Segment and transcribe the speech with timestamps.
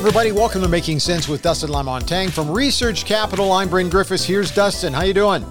[0.00, 3.52] everybody, welcome to Making Sense with Dustin Lamontagne from Research Capital.
[3.52, 4.24] I'm Bryn Griffiths.
[4.24, 4.94] Here's Dustin.
[4.94, 5.44] How you doing?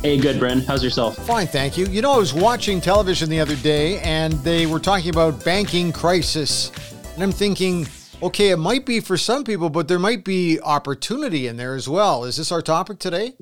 [0.00, 0.60] Hey, good, Bryn.
[0.60, 1.16] How's yourself?
[1.26, 1.86] Fine, thank you.
[1.86, 5.90] You know, I was watching television the other day, and they were talking about banking
[5.90, 6.70] crisis,
[7.14, 7.88] and I'm thinking,
[8.22, 11.88] okay, it might be for some people, but there might be opportunity in there as
[11.88, 12.22] well.
[12.26, 13.34] Is this our topic today?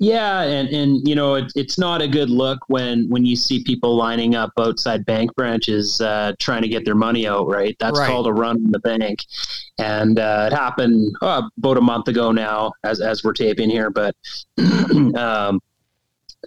[0.00, 3.62] Yeah, and and you know it, it's not a good look when when you see
[3.62, 7.46] people lining up outside bank branches uh, trying to get their money out.
[7.48, 8.08] Right, that's right.
[8.08, 9.24] called a run on the bank,
[9.78, 13.90] and uh, it happened oh, about a month ago now, as as we're taping here.
[13.90, 14.16] But
[15.16, 15.60] um,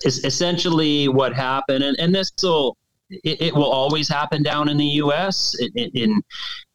[0.03, 2.77] essentially, what happened, and, and this will
[3.09, 5.55] it, it, will always happen down in the U.S.
[5.59, 6.21] It, in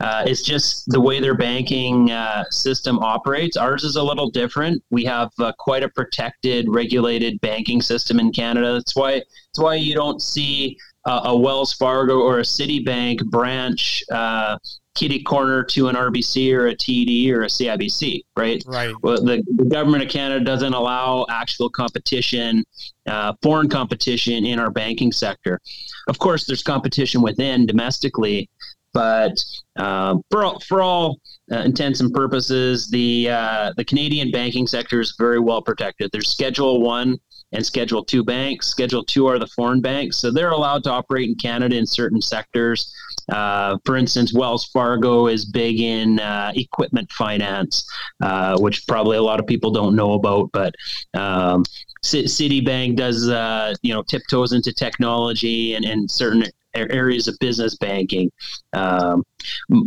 [0.01, 3.57] uh, it's just the way their banking uh, system operates.
[3.57, 4.83] Ours is a little different.
[4.91, 8.75] We have uh, quite a protected, regulated banking system in Canada.
[8.75, 14.59] That's why that's why you don't see a Wells Fargo or a Citibank branch uh,
[15.01, 18.63] kitty corner to an RBC or a TD or a CIBC, right?
[18.67, 18.95] Right.
[19.03, 22.63] Well, the, the government of Canada doesn't allow actual competition,
[23.07, 25.59] uh, foreign competition in our banking sector.
[26.07, 28.51] Of course, there's competition within domestically,
[28.93, 29.43] but
[29.77, 31.19] uh, for all, for all
[31.51, 36.11] uh, intents and purposes, the uh, the Canadian banking sector is very well protected.
[36.13, 37.17] There's Schedule One
[37.53, 38.67] and Schedule Two banks.
[38.67, 42.21] Schedule Two are the foreign banks, so they're allowed to operate in Canada in certain
[42.21, 42.93] sectors.
[43.31, 47.89] Uh, for instance, Wells Fargo is big in uh, equipment finance,
[48.21, 50.51] uh, which probably a lot of people don't know about.
[50.53, 50.75] But
[51.15, 51.65] um,
[52.03, 57.77] C- Citibank does, uh, you know, tiptoes into technology and, and certain areas of business
[57.77, 58.31] banking.
[58.73, 59.25] Um,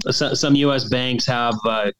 [0.09, 0.89] so, some U.S.
[0.89, 1.91] banks have uh,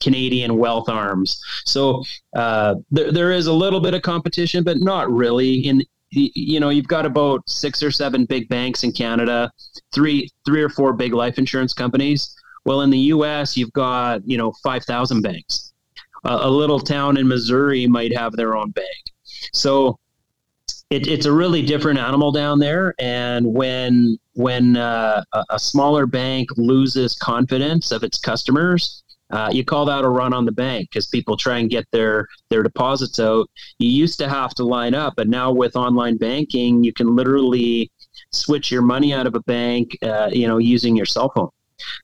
[0.00, 1.42] Canadian wealth arms.
[1.64, 2.02] So
[2.34, 5.60] uh, there, there is a little bit of competition, but not really.
[5.60, 9.50] In you know, you've got about six or seven big banks in Canada,
[9.92, 12.34] three three or four big life insurance companies.
[12.64, 15.72] Well, in the U.S., you've got you know five thousand banks.
[16.24, 19.02] Uh, a little town in Missouri might have their own bank.
[19.52, 19.98] So
[20.92, 22.94] it, it's a really different animal down there.
[22.98, 29.01] And when when uh, a, a, smaller bank loses confidence of its customers,
[29.32, 32.28] uh, you call that a run on the bank because people try and get their
[32.50, 33.48] their deposits out.
[33.78, 37.90] You used to have to line up, but now with online banking, you can literally
[38.30, 41.48] switch your money out of a bank, uh, you know, using your cell phone.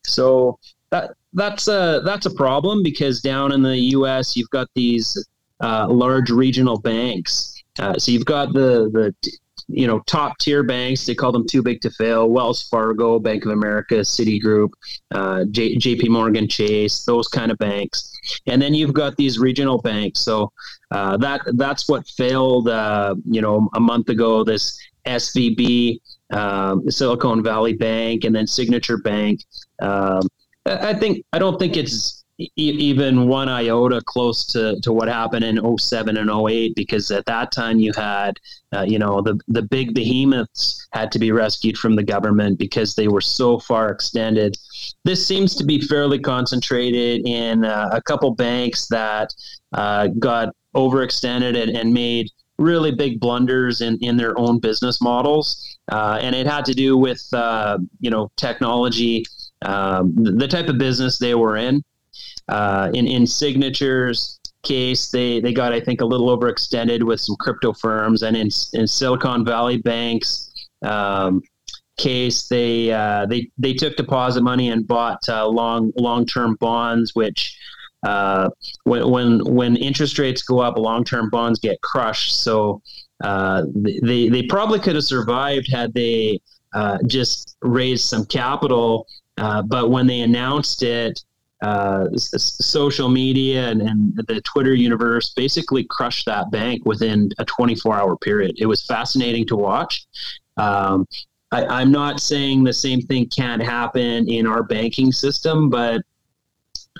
[0.04, 0.58] So
[0.90, 4.34] that that's a that's a problem because down in the U.S.
[4.34, 5.28] you've got these
[5.60, 7.62] uh, large regional banks.
[7.78, 9.14] Uh, so you've got the the
[9.68, 11.06] you know top tier banks.
[11.06, 12.28] They call them too big to fail.
[12.28, 14.70] Wells Fargo, Bank of America, Citigroup,
[15.12, 16.08] uh, J- J.P.
[16.08, 18.12] Morgan Chase, those kind of banks.
[18.46, 20.20] And then you've got these regional banks.
[20.20, 20.52] So
[20.90, 22.68] uh, that that's what failed.
[22.68, 28.98] Uh, you know, a month ago, this SVB, um, Silicon Valley Bank, and then Signature
[28.98, 29.44] Bank.
[29.80, 30.22] Um,
[30.66, 32.17] I think I don't think it's
[32.56, 37.50] even one iota close to, to what happened in 07 and 08 because at that
[37.50, 38.38] time you had
[38.74, 42.94] uh, you know the the big behemoths had to be rescued from the government because
[42.94, 44.56] they were so far extended.
[45.04, 49.34] This seems to be fairly concentrated in uh, a couple banks that
[49.72, 55.78] uh, got overextended and, and made really big blunders in, in their own business models.
[55.90, 59.24] Uh, and it had to do with uh, you know technology
[59.62, 61.82] um, the type of business they were in
[62.48, 67.36] uh, in in signatures case, they they got I think a little overextended with some
[67.36, 70.50] crypto firms, and in in Silicon Valley banks.
[70.82, 71.42] Um,
[71.98, 77.14] case they uh, they they took deposit money and bought uh, long long term bonds,
[77.14, 77.58] which
[78.06, 78.48] uh,
[78.84, 82.42] when when when interest rates go up, long term bonds get crushed.
[82.42, 82.80] So
[83.22, 86.40] uh, they they probably could have survived had they
[86.72, 89.06] uh, just raised some capital.
[89.36, 91.22] Uh, but when they announced it,
[91.62, 97.96] uh, social media and, and, the Twitter universe basically crushed that bank within a 24
[97.96, 98.54] hour period.
[98.58, 100.06] It was fascinating to watch.
[100.56, 101.06] Um,
[101.50, 106.02] I, am not saying the same thing can't happen in our banking system, but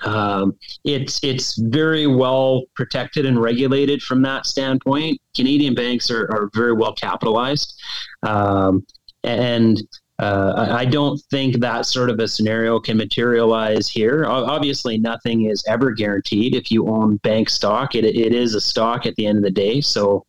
[0.03, 5.21] um, it's it's very well protected and regulated from that standpoint.
[5.35, 7.79] Canadian banks are, are very well capitalized,
[8.23, 8.85] um,
[9.23, 9.81] and
[10.19, 14.25] uh, I don't think that sort of a scenario can materialize here.
[14.25, 16.55] Obviously, nothing is ever guaranteed.
[16.55, 19.51] If you own bank stock, it, it is a stock at the end of the
[19.51, 19.79] day.
[19.79, 20.25] So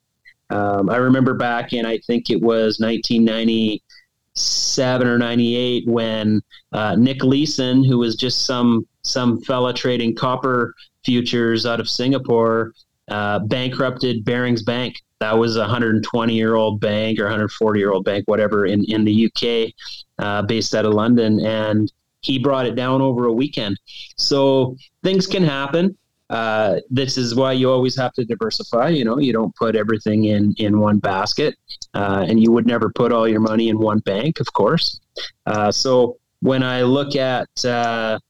[0.51, 6.41] um, I remember back in, I think it was 1997 or 98, when
[6.71, 10.73] uh, Nick Leeson, who was just some some fella trading copper
[11.05, 12.75] futures out of Singapore,
[13.09, 18.05] uh, bankrupted Barings Bank that was a 120 year old bank or 140 year old
[18.05, 19.73] bank, whatever, in, in the UK,
[20.19, 21.45] uh, based out of London.
[21.45, 23.79] And he brought it down over a weekend.
[24.17, 25.97] So things can happen.
[26.31, 28.89] Uh, this is why you always have to diversify.
[28.89, 31.57] You know, you don't put everything in in one basket,
[31.95, 35.01] uh, and you would never put all your money in one bank, of course.
[35.47, 38.21] Uh, so when I look at uh,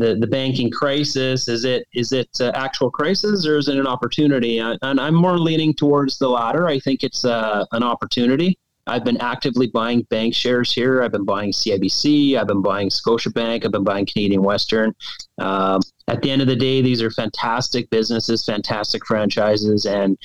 [0.00, 3.86] the the banking crisis, is it is it uh, actual crisis or is it an
[3.86, 4.58] opportunity?
[4.58, 6.66] And I'm more leaning towards the latter.
[6.66, 8.58] I think it's uh, an opportunity.
[8.86, 11.02] I've been actively buying bank shares here.
[11.02, 12.36] I've been buying CIBC.
[12.36, 13.64] I've been buying Scotiabank.
[13.64, 14.94] I've been buying Canadian Western.
[15.38, 20.18] Um, at the end of the day, these are fantastic businesses, fantastic franchises, and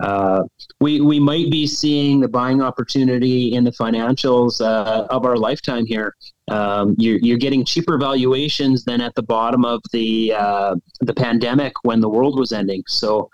[0.00, 0.42] uh,
[0.80, 5.84] we we might be seeing the buying opportunity in the financials uh, of our lifetime
[5.84, 6.14] here.
[6.52, 11.72] Um, you're, you're getting cheaper valuations than at the bottom of the uh, the pandemic
[11.82, 12.82] when the world was ending.
[12.88, 13.30] So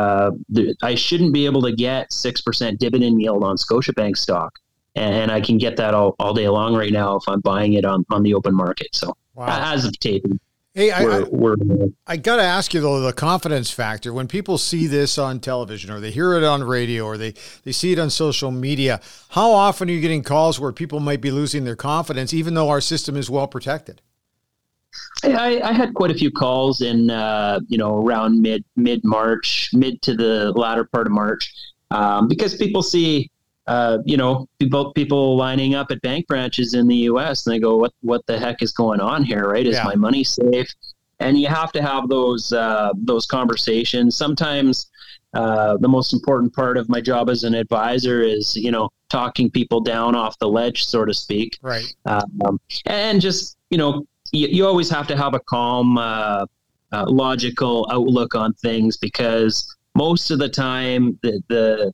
[0.00, 4.52] uh, the, I shouldn't be able to get six percent dividend yield on Scotiabank stock,
[4.94, 7.84] and I can get that all, all day long right now if I'm buying it
[7.84, 8.88] on, on the open market.
[8.92, 9.72] So wow.
[9.72, 10.38] as of taping.
[10.78, 14.58] Hey, I, we're, we're, I got to ask you though the confidence factor when people
[14.58, 17.34] see this on television or they hear it on radio or they
[17.64, 19.00] they see it on social media.
[19.30, 22.68] How often are you getting calls where people might be losing their confidence, even though
[22.68, 24.02] our system is well protected?
[25.24, 29.70] I, I had quite a few calls in uh, you know around mid mid March,
[29.72, 31.52] mid to the latter part of March,
[31.90, 33.32] um, because people see
[33.68, 37.46] uh, you know, people people lining up at bank branches in the U.S.
[37.46, 39.46] and they go, "What what the heck is going on here?
[39.46, 39.66] Right?
[39.66, 39.84] Is yeah.
[39.84, 40.68] my money safe?"
[41.20, 44.16] And you have to have those uh, those conversations.
[44.16, 44.90] Sometimes
[45.34, 49.50] uh, the most important part of my job as an advisor is, you know, talking
[49.50, 51.58] people down off the ledge, so to speak.
[51.60, 51.94] Right.
[52.06, 56.46] Um, and just you know, you, you, always have to have a calm, uh,
[56.92, 61.92] uh, logical outlook on things because most of the time the the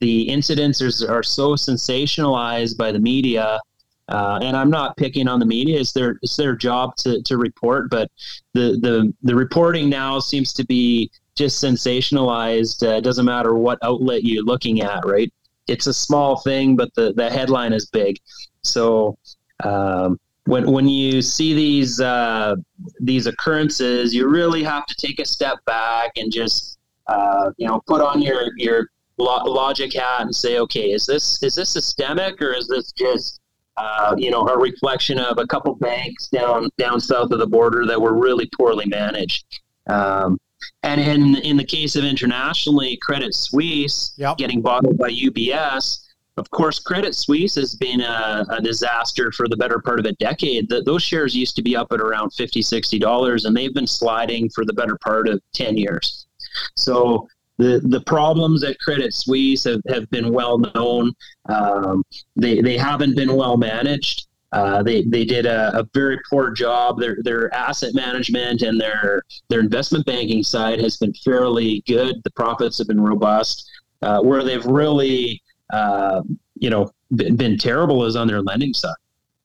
[0.00, 3.60] the incidents are, are so sensationalized by the media.
[4.08, 7.38] Uh, and I'm not picking on the media; it's their it's their job to, to
[7.38, 7.88] report.
[7.90, 8.10] But
[8.52, 12.86] the, the the reporting now seems to be just sensationalized.
[12.86, 15.32] Uh, it doesn't matter what outlet you're looking at, right?
[15.68, 18.18] It's a small thing, but the, the headline is big.
[18.62, 19.16] So
[19.62, 22.56] um, when when you see these uh,
[23.00, 27.82] these occurrences, you really have to take a step back and just uh, you know
[27.86, 32.52] put on your your logic hat and say, okay, is this is this systemic or
[32.52, 33.40] is this just
[33.76, 37.86] uh, you know a reflection of a couple banks down down south of the border
[37.86, 39.44] that were really poorly managed?
[39.88, 40.38] Um,
[40.82, 44.36] and in in the case of internationally, Credit Suisse yep.
[44.36, 46.00] getting bottled by UBS.
[46.36, 50.12] Of course, Credit Suisse has been a, a, disaster for the better part of a
[50.14, 50.68] decade.
[50.68, 54.48] The, those shares used to be up at around $50, $60, and they've been sliding
[54.48, 56.26] for the better part of 10 years.
[56.74, 57.28] So
[57.58, 61.12] the the problems at Credit Suisse have, have been well known.
[61.48, 62.04] Um,
[62.36, 64.26] they they haven't been well managed.
[64.52, 67.00] Uh, they they did a, a, very poor job.
[67.00, 72.22] Their their asset management and their their investment banking side has been fairly good.
[72.22, 73.68] The profits have been robust.
[74.02, 75.42] Uh, where they've really
[75.72, 76.22] uh,
[76.56, 78.94] you know been, been, terrible is on their lending side.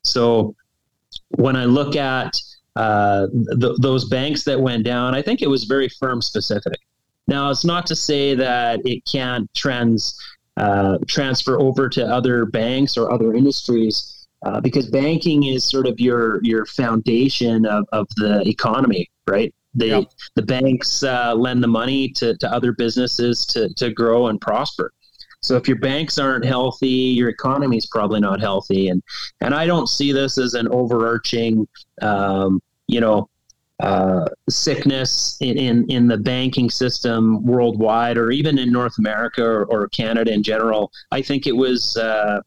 [0.04, 0.54] So
[1.30, 2.36] when I look at
[2.76, 3.28] uh,
[3.60, 6.78] th- those banks that went down, I think it was very firm specific.
[7.30, 10.20] Now, it's not to say that it can't trans
[10.58, 16.00] uh, transfer over to other banks or other industries, uh, because banking is sort of
[16.00, 19.54] your your foundation of, of the economy, right?
[19.76, 20.08] They.
[20.36, 24.92] The banks uh, lend the money to, to other businesses to, to grow and prosper.
[25.42, 26.88] So if your banks aren't healthy,
[27.20, 28.90] your economy is probably not healthy.
[28.90, 29.02] And
[29.42, 31.68] and I don't see this as an overarching,
[32.02, 33.30] um, you know,
[33.80, 39.66] uh, sickness in, in, in, the banking system worldwide or even in North America or,
[39.66, 40.92] or Canada in general.
[41.12, 42.42] I think it was, uh,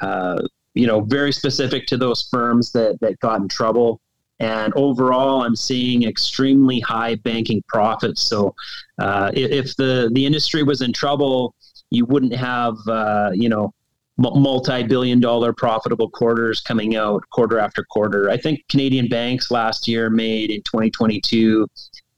[0.00, 0.42] uh,
[0.74, 4.00] you know, very specific to those firms that, that got in trouble.
[4.38, 8.22] And overall, I'm seeing extremely high banking profits.
[8.22, 8.54] So
[9.00, 11.54] uh, if the, the industry was in trouble,
[11.90, 13.72] you wouldn't have, uh, you know,
[14.18, 18.30] multi-billion dollar profitable quarters coming out quarter after quarter.
[18.30, 21.66] I think Canadian banks last year made in 2022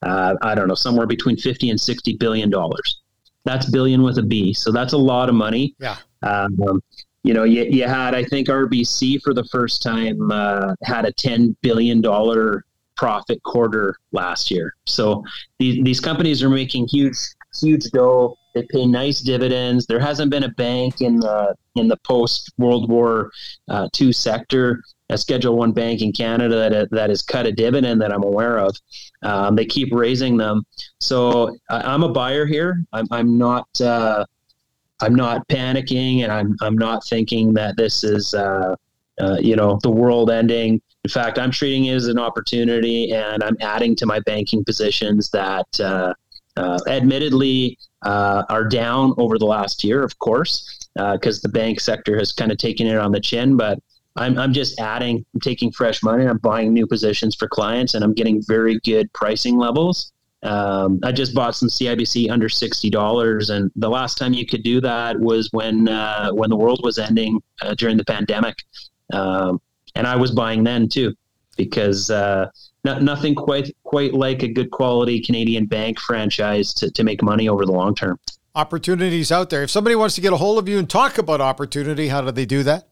[0.03, 3.01] uh, I don't know somewhere between 50 and 60 billion dollars.
[3.45, 4.53] That's billion with a B.
[4.53, 5.75] So that's a lot of money.
[5.79, 5.97] Yeah.
[6.23, 6.83] Um,
[7.25, 11.13] you know, you, you had I think RBC for the first time uh, had a
[11.13, 12.65] 10 billion dollar
[12.97, 14.75] profit quarter last year.
[14.87, 15.25] So
[15.59, 17.17] these, these companies are making huge
[17.61, 19.87] huge dough they pay nice dividends.
[19.87, 23.31] There hasn't been a bank in the in the post World War
[23.69, 28.01] uh, II sector, a Schedule One bank in Canada that that has cut a dividend
[28.01, 28.77] that I'm aware of.
[29.23, 30.65] Um, they keep raising them,
[31.01, 32.83] so I, am a buyer here.
[32.93, 33.69] I'm, I'm not.
[33.81, 34.25] Uh,
[35.01, 38.75] I'm not panicking, and I'm I'm not thinking that this is uh,
[39.21, 40.81] uh, you know the world ending.
[41.05, 45.31] In fact, I'm treating it as an opportunity, and I'm adding to my banking positions
[45.31, 45.67] that,
[46.59, 51.81] uh, admittedly, uh, are down over the last year, of course, because uh, the bank
[51.81, 53.57] sector has kind of taken it on the chin.
[53.57, 53.79] But
[54.17, 58.05] I'm, I'm just adding, I'm taking fresh money, I'm buying new positions for clients, and
[58.05, 60.13] I'm getting very good pricing levels.
[60.43, 64.63] Um, I just bought some CIBC under sixty dollars, and the last time you could
[64.63, 68.63] do that was when uh, when the world was ending uh, during the pandemic,
[69.13, 69.61] um,
[69.97, 71.13] and I was buying then too,
[71.57, 72.51] because uh,
[72.95, 77.49] no, nothing quite quite like a good quality Canadian bank franchise to, to make money
[77.49, 78.19] over the long term.
[78.55, 79.63] Opportunities out there.
[79.63, 82.33] If somebody wants to get a hold of you and talk about opportunity, how do
[82.33, 82.89] they do that?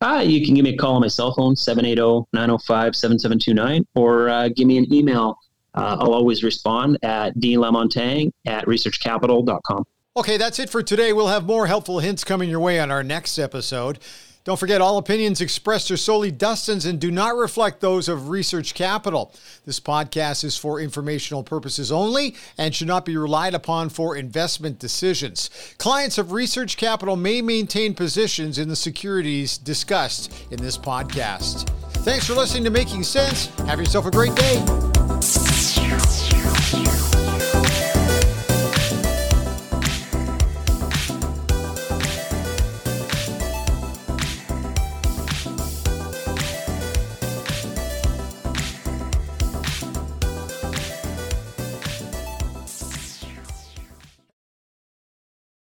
[0.00, 4.66] Uh, you can give me a call on my cell phone, 780-905-7729, or uh, give
[4.66, 5.38] me an email.
[5.74, 9.84] Uh, I'll always respond at dlamontagne at researchcapital.com.
[10.16, 11.12] Okay, that's it for today.
[11.12, 13.98] We'll have more helpful hints coming your way on our next episode.
[14.44, 18.74] Don't forget, all opinions expressed are solely Dustin's and do not reflect those of Research
[18.74, 19.32] Capital.
[19.64, 24.78] This podcast is for informational purposes only and should not be relied upon for investment
[24.78, 25.48] decisions.
[25.78, 31.70] Clients of Research Capital may maintain positions in the securities discussed in this podcast.
[32.04, 33.46] Thanks for listening to Making Sense.
[33.60, 34.62] Have yourself a great day.